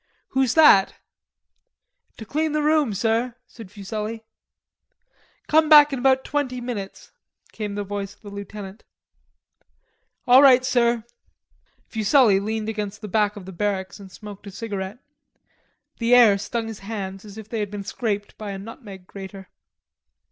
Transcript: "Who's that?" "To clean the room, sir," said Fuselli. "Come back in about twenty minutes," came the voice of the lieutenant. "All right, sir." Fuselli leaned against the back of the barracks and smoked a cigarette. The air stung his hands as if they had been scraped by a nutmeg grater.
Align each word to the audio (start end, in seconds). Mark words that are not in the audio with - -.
"Who's 0.29 0.55
that?" 0.55 0.95
"To 2.17 2.25
clean 2.25 2.53
the 2.53 2.63
room, 2.63 2.95
sir," 2.95 3.35
said 3.45 3.69
Fuselli. 3.69 4.25
"Come 5.47 5.69
back 5.69 5.93
in 5.93 5.99
about 5.99 6.23
twenty 6.23 6.59
minutes," 6.59 7.11
came 7.51 7.75
the 7.75 7.83
voice 7.83 8.15
of 8.15 8.21
the 8.21 8.31
lieutenant. 8.31 8.83
"All 10.25 10.41
right, 10.41 10.65
sir." 10.65 11.03
Fuselli 11.87 12.39
leaned 12.39 12.67
against 12.67 13.01
the 13.01 13.07
back 13.07 13.35
of 13.35 13.45
the 13.45 13.51
barracks 13.51 13.99
and 13.99 14.11
smoked 14.11 14.47
a 14.47 14.51
cigarette. 14.51 14.97
The 15.99 16.15
air 16.15 16.39
stung 16.39 16.65
his 16.67 16.79
hands 16.79 17.23
as 17.23 17.37
if 17.37 17.47
they 17.47 17.59
had 17.59 17.69
been 17.69 17.83
scraped 17.83 18.35
by 18.39 18.49
a 18.49 18.57
nutmeg 18.57 19.05
grater. 19.05 19.49